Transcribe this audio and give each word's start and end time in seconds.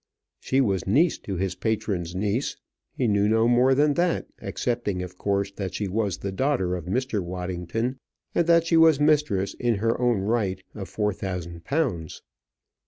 She 0.39 0.61
was 0.61 0.87
niece 0.87 1.19
to 1.19 1.35
his 1.35 1.53
patron's 1.53 2.15
niece; 2.15 2.57
he 2.91 3.07
knew 3.07 3.27
no 3.29 3.47
more 3.47 3.75
than 3.75 3.93
that, 3.93 4.25
excepting, 4.41 5.03
of 5.03 5.15
course, 5.15 5.51
that 5.51 5.75
she 5.75 5.87
was 5.87 6.17
the 6.17 6.31
daughter 6.31 6.73
of 6.75 6.85
Mr. 6.85 7.19
Waddington, 7.19 7.99
and 8.33 8.47
that 8.47 8.65
she 8.65 8.77
was 8.77 8.99
mistress 8.99 9.53
in 9.53 9.75
her 9.75 10.01
own 10.01 10.21
right 10.21 10.59
of 10.73 10.89
four 10.89 11.13
thousand 11.13 11.65
pounds. 11.65 12.23